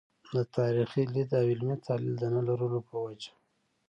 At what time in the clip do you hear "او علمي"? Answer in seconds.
1.39-1.75